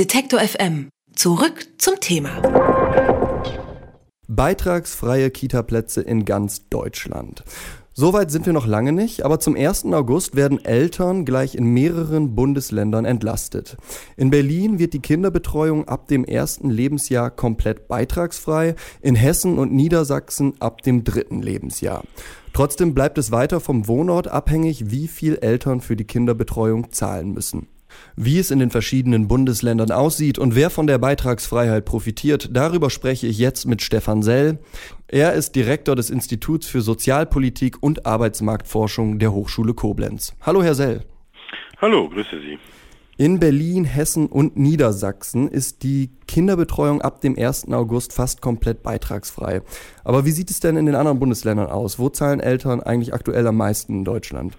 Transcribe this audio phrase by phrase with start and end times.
[0.00, 0.88] Detektor FM.
[1.14, 2.40] Zurück zum Thema.
[4.28, 7.44] Beitragsfreie Kita-Plätze in ganz Deutschland.
[7.92, 9.84] Soweit sind wir noch lange nicht, aber zum 1.
[9.92, 13.76] August werden Eltern gleich in mehreren Bundesländern entlastet.
[14.16, 20.54] In Berlin wird die Kinderbetreuung ab dem ersten Lebensjahr komplett beitragsfrei, in Hessen und Niedersachsen
[20.60, 22.04] ab dem dritten Lebensjahr.
[22.54, 27.68] Trotzdem bleibt es weiter vom Wohnort abhängig, wie viel Eltern für die Kinderbetreuung zahlen müssen.
[28.16, 33.26] Wie es in den verschiedenen Bundesländern aussieht und wer von der Beitragsfreiheit profitiert, darüber spreche
[33.26, 34.58] ich jetzt mit Stefan Sell.
[35.08, 40.34] Er ist Direktor des Instituts für Sozialpolitik und Arbeitsmarktforschung der Hochschule Koblenz.
[40.42, 41.04] Hallo, Herr Sell.
[41.80, 42.58] Hallo, grüße Sie.
[43.20, 47.70] In Berlin, Hessen und Niedersachsen ist die Kinderbetreuung ab dem 1.
[47.70, 49.60] August fast komplett beitragsfrei.
[50.04, 51.98] Aber wie sieht es denn in den anderen Bundesländern aus?
[51.98, 54.56] Wo zahlen Eltern eigentlich aktuell am meisten in Deutschland?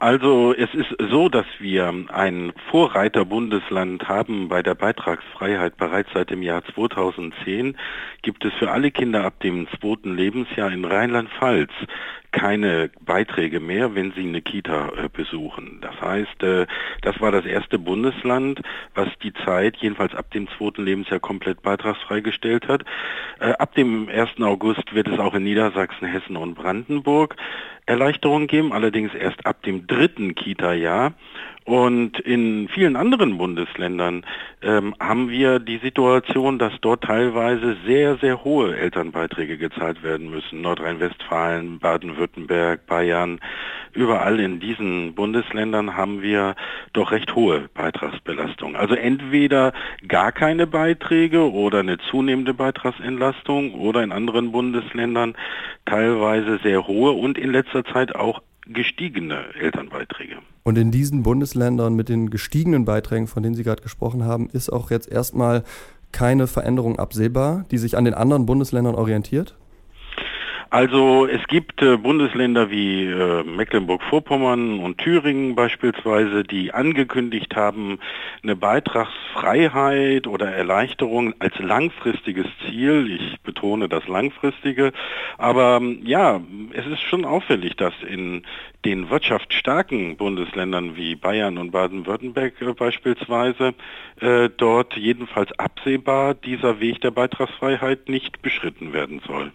[0.00, 5.76] Also es ist so, dass wir ein Vorreiterbundesland haben bei der Beitragsfreiheit.
[5.76, 7.76] Bereits seit dem Jahr 2010
[8.22, 11.72] gibt es für alle Kinder ab dem zweiten Lebensjahr in Rheinland-Pfalz
[12.30, 15.78] keine Beiträge mehr, wenn sie eine Kita äh, besuchen.
[15.80, 16.66] Das heißt, äh,
[17.02, 18.60] das war das erste Bundesland,
[18.94, 22.84] was die Zeit jedenfalls ab dem zweiten Lebensjahr komplett beitragsfrei gestellt hat.
[23.40, 24.40] Äh, ab dem 1.
[24.42, 27.34] August wird es auch in Niedersachsen, Hessen und Brandenburg
[27.88, 31.14] Erleichterungen geben, allerdings erst ab dem dritten Kita-Jahr.
[31.68, 34.24] Und in vielen anderen Bundesländern
[34.62, 40.62] ähm, haben wir die Situation, dass dort teilweise sehr, sehr hohe Elternbeiträge gezahlt werden müssen.
[40.62, 43.38] Nordrhein-Westfalen, Baden-Württemberg, Bayern,
[43.92, 46.54] überall in diesen Bundesländern haben wir
[46.94, 48.74] doch recht hohe Beitragsbelastung.
[48.74, 49.74] Also entweder
[50.06, 55.36] gar keine Beiträge oder eine zunehmende Beitragsentlastung oder in anderen Bundesländern
[55.84, 60.36] teilweise sehr hohe und in letzter Zeit auch gestiegene Elternbeiträge.
[60.62, 64.70] Und in diesen Bundesländern mit den gestiegenen Beiträgen, von denen Sie gerade gesprochen haben, ist
[64.70, 65.64] auch jetzt erstmal
[66.12, 69.56] keine Veränderung absehbar, die sich an den anderen Bundesländern orientiert?
[70.70, 77.98] Also es gibt äh, Bundesländer wie äh, Mecklenburg-Vorpommern und Thüringen beispielsweise, die angekündigt haben,
[78.42, 83.10] eine Beitragsfreiheit oder Erleichterung als langfristiges Ziel.
[83.10, 84.92] Ich betone das langfristige.
[85.38, 86.42] Aber ja,
[86.74, 88.42] es ist schon auffällig, dass in
[88.84, 93.72] den wirtschaftsstarken Bundesländern wie Bayern und Baden-Württemberg äh, beispielsweise
[94.20, 99.50] äh, dort jedenfalls absehbar dieser Weg der Beitragsfreiheit nicht beschritten werden soll.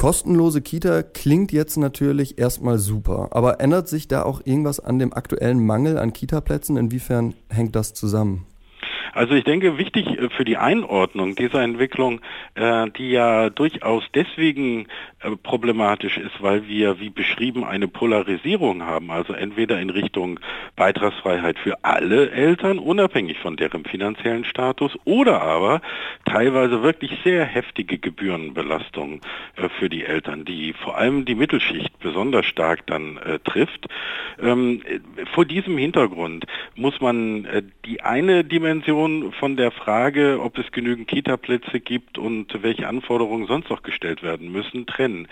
[0.00, 5.12] Kostenlose Kita klingt jetzt natürlich erstmal super, aber ändert sich da auch irgendwas an dem
[5.12, 6.78] aktuellen Mangel an Kitaplätzen?
[6.78, 8.46] Inwiefern hängt das zusammen?
[9.12, 12.20] Also ich denke, wichtig äh, für die Einordnung dieser Entwicklung,
[12.54, 14.86] äh, die ja durchaus deswegen
[15.20, 20.38] äh, problematisch ist, weil wir, wie beschrieben, eine Polarisierung haben, also entweder in Richtung
[20.76, 25.80] Beitragsfreiheit für alle Eltern, unabhängig von deren finanziellen Status, oder aber
[26.24, 29.20] teilweise wirklich sehr heftige Gebührenbelastungen
[29.78, 33.86] für die Eltern, die vor allem die Mittelschicht besonders stark dann trifft.
[34.40, 34.82] Ähm,
[35.34, 37.46] vor diesem Hintergrund muss man
[37.84, 43.46] die eine Dimension Diskussion von der Frage, ob es genügend Kita-Plätze gibt und welche Anforderungen
[43.46, 45.26] sonst noch gestellt werden müssen, trennen.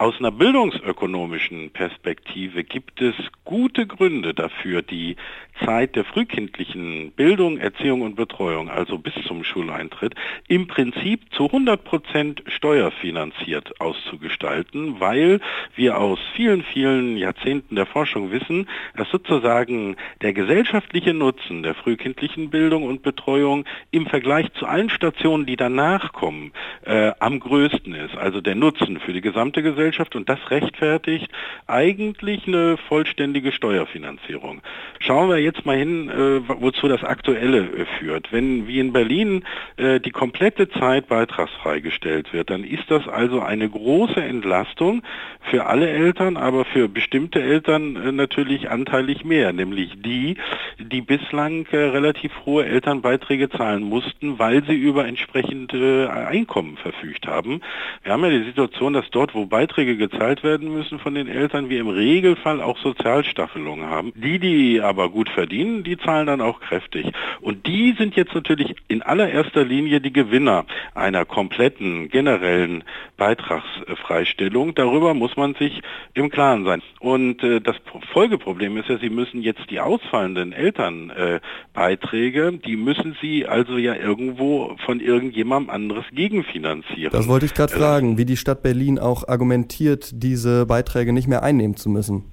[0.00, 5.16] Aus einer bildungsökonomischen Perspektive gibt es gute Gründe dafür, die
[5.64, 10.14] Zeit der frühkindlichen Bildung, Erziehung und Betreuung, also bis zum Schuleintritt,
[10.46, 15.40] im Prinzip zu 100 Prozent steuerfinanziert auszugestalten, weil
[15.74, 22.50] wir aus vielen, vielen Jahrzehnten der Forschung wissen, dass sozusagen der gesellschaftliche Nutzen der frühkindlichen
[22.50, 26.52] Bildung und Betreuung im Vergleich zu allen Stationen, die danach kommen,
[26.84, 28.16] äh, am größten ist.
[28.16, 31.30] Also der Nutzen für die gesamte Gesellschaft Gesellschaft und das rechtfertigt
[31.66, 34.60] eigentlich eine vollständige Steuerfinanzierung.
[35.00, 38.32] Schauen wir jetzt mal hin, äh, wozu das Aktuelle äh, führt.
[38.32, 39.44] Wenn wie in Berlin
[39.76, 45.02] äh, die komplette Zeit beitragsfrei gestellt wird, dann ist das also eine große Entlastung
[45.50, 50.36] für alle Eltern, aber für bestimmte Eltern natürlich anteilig mehr, nämlich die,
[50.78, 57.62] die bislang relativ hohe Elternbeiträge zahlen mussten, weil sie über entsprechende Einkommen verfügt haben.
[58.02, 61.28] Wir haben ja die Situation, dass dort, wo Beiträge Beiträge gezahlt werden müssen von den
[61.28, 64.12] Eltern, wir im Regelfall auch Sozialstaffelungen haben.
[64.16, 67.06] Die, die aber gut verdienen, die zahlen dann auch kräftig.
[67.40, 70.64] Und die sind jetzt natürlich in allererster Linie die Gewinner
[70.96, 72.82] einer kompletten generellen
[73.16, 74.74] Beitragsfreistellung.
[74.74, 75.80] Darüber muss man sich
[76.14, 76.82] im Klaren sein.
[76.98, 77.76] Und äh, das
[78.12, 83.94] Folgeproblem ist ja, Sie müssen jetzt die ausfallenden Elternbeiträge, äh, die müssen Sie also ja
[83.94, 87.12] irgendwo von irgendjemandem anderes gegenfinanzieren.
[87.12, 91.12] Das wollte ich gerade äh, fragen, wie die Stadt Berlin auch argumentiert argumentiert, diese Beiträge
[91.12, 92.24] nicht mehr einnehmen zu müssen?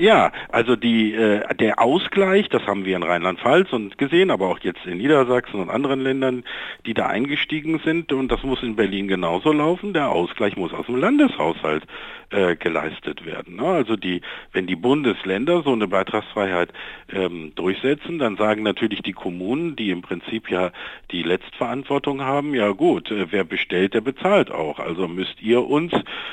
[0.00, 4.60] Ja, also die, äh, der Ausgleich, das haben wir in Rheinland-Pfalz und gesehen, aber auch
[4.60, 6.44] jetzt in Niedersachsen und anderen Ländern,
[6.86, 9.94] die da eingestiegen sind und das muss in Berlin genauso laufen.
[9.94, 11.82] Der Ausgleich muss aus dem Landeshaushalt
[12.30, 13.56] äh, geleistet werden.
[13.56, 13.64] Ne?
[13.64, 14.20] Also die,
[14.52, 16.72] wenn die Bundesländer so eine Beitragsfreiheit
[17.10, 20.70] ähm, durchsetzen, dann sagen natürlich die Kommunen, die im Prinzip ja
[21.10, 24.78] die Letztverantwortung haben, ja gut, äh, wer bestellt, der bezahlt auch.
[24.78, 25.92] Also müsst ihr uns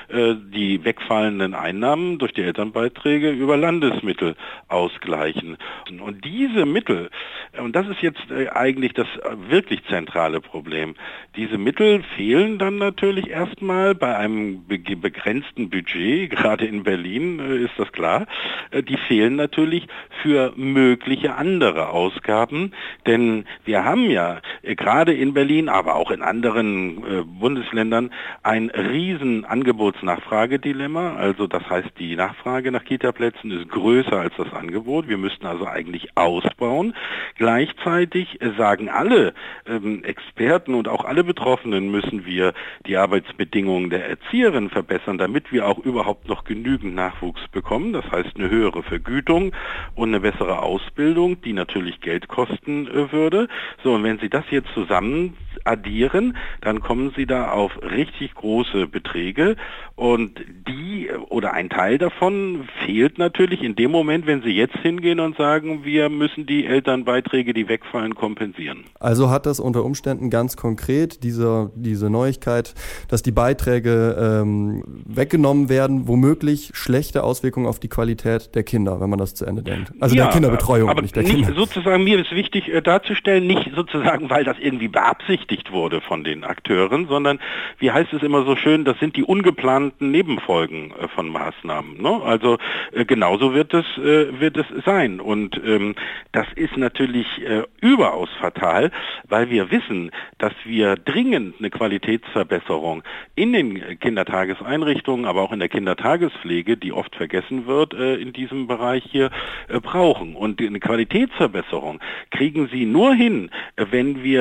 [0.10, 4.36] äh, die wegfallenden Einnahmen durch die Elternbeiträge über über Landesmittel
[4.68, 5.57] ausgleichen.
[6.02, 7.10] Und diese Mittel,
[7.57, 10.96] und das ist jetzt äh, eigentlich das äh, wirklich zentrale Problem,
[11.36, 17.74] diese Mittel fehlen dann natürlich erstmal bei einem begrenzten Budget, gerade in Berlin äh, ist
[17.78, 18.25] das klar,
[18.74, 19.88] die fehlen natürlich
[20.22, 22.72] für mögliche andere Ausgaben,
[23.06, 28.12] denn wir haben ja gerade in Berlin, aber auch in anderen Bundesländern
[28.44, 34.52] ein riesen Angebotsnachfragedilemma, also das heißt die Nachfrage nach Kitaplätzen Nutzen ist größer als das
[34.54, 35.08] Angebot.
[35.08, 36.96] Wir müssten also eigentlich ausbauen.
[37.38, 39.34] Gleichzeitig sagen alle
[39.68, 42.54] ähm, Experten und auch alle Betroffenen müssen wir
[42.86, 47.94] die Arbeitsbedingungen der Erzieherinnen verbessern, damit wir auch überhaupt noch genügend Nachwuchs bekommen.
[47.94, 49.54] Das heißt eine höhere Vergütung
[49.96, 53.48] und eine bessere Ausbildung, die natürlich Geld kosten äh, würde.
[53.84, 58.88] So, und wenn Sie das jetzt zusammen addieren, dann kommen Sie da auf richtig große
[58.88, 59.56] Beträge
[59.96, 60.95] und die
[61.30, 65.84] oder ein Teil davon fehlt natürlich in dem Moment, wenn Sie jetzt hingehen und sagen,
[65.84, 68.86] wir müssen die Elternbeiträge, die wegfallen, kompensieren.
[69.00, 72.74] Also hat das unter Umständen ganz konkret diese, diese Neuigkeit,
[73.08, 79.10] dass die Beiträge ähm, weggenommen werden, womöglich schlechte Auswirkungen auf die Qualität der Kinder, wenn
[79.10, 79.92] man das zu Ende denkt.
[80.00, 81.54] Also ja, der Kinderbetreuung, aber nicht der nicht, Kinder.
[81.54, 86.44] Sozusagen mir ist wichtig äh, darzustellen, nicht sozusagen, weil das irgendwie beabsichtigt wurde von den
[86.44, 87.40] Akteuren, sondern
[87.80, 92.02] wie heißt es immer so schön, das sind die ungeplanten Nebenfolgen äh, von Maßnahmen.
[92.02, 92.22] Ne?
[92.24, 92.57] Also
[92.92, 95.19] äh, genauso wird es, äh, wird es sein.
[95.19, 95.96] Und ähm,
[96.31, 98.92] das ist natürlich äh, überaus fatal,
[99.28, 103.04] weil wir wissen, dass wir dringend eine Qualitätsverbesserung
[103.36, 108.68] in den Kindertageseinrichtungen, aber auch in der Kindertagespflege, die oft vergessen wird äh, in diesem
[108.68, 109.31] Bereich hier,
[109.68, 110.36] äh, brauchen.
[110.36, 112.00] Und eine Qualitätsverbesserung
[112.31, 114.36] kriegen Sie nur hin, äh, wenn wir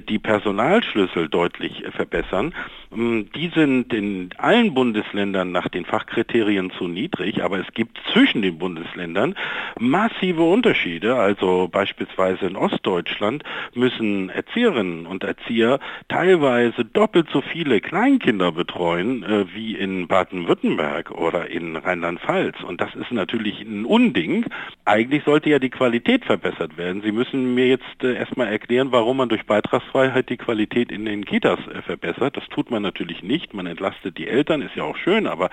[0.00, 2.54] die Personalschlüssel deutlich verbessern.
[2.96, 8.42] Ähm, die sind in allen Bundesländern nach den Fachkriterien zu niedrig, aber es gibt zwischen
[8.42, 9.34] den Bundesländern
[9.78, 11.16] massive Unterschiede.
[11.16, 13.44] Also beispielsweise in Ostdeutschland
[13.74, 15.78] müssen Erzieherinnen und Erzieher
[16.08, 22.62] teilweise doppelt so viele Kleinkinder betreuen äh, wie in Baden-Württemberg oder in Rheinland-Pfalz.
[22.62, 24.46] Und das ist natürlich ein Unding.
[24.84, 27.02] Eigentlich sollte ja die Qualität verbessert werden.
[27.02, 31.24] Sie müssen mir jetzt äh, erstmal erklären, warum man durch Beitragsfreiheit die Qualität in den
[31.24, 32.36] Kitas äh, verbessert.
[32.36, 33.52] Das tut man natürlich nicht.
[33.52, 35.50] Man entlastet die Eltern, ist ja auch schön, aber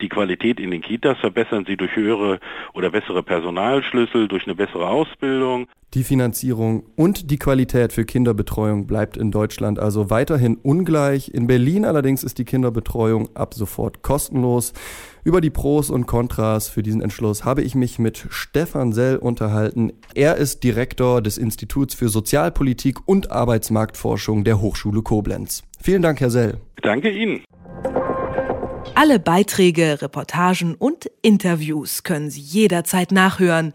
[0.00, 2.40] die Qualität in den Kitas verbessern sie durch höhere
[2.74, 5.68] oder bessere Personalschlüssel, durch eine bessere Ausbildung.
[5.94, 11.34] Die Finanzierung und die Qualität für Kinderbetreuung bleibt in Deutschland also weiterhin ungleich.
[11.34, 14.72] In Berlin allerdings ist die Kinderbetreuung ab sofort kostenlos.
[15.22, 19.92] Über die Pros und Kontras für diesen Entschluss habe ich mich mit Stefan Sell unterhalten.
[20.14, 25.62] Er ist Direktor des Instituts für Sozialpolitik und Arbeitsmarktforschung der Hochschule Koblenz.
[25.78, 26.56] Vielen Dank, Herr Sell.
[26.80, 27.44] Danke Ihnen.
[28.94, 33.74] Alle Beiträge, Reportagen und Interviews können Sie jederzeit nachhören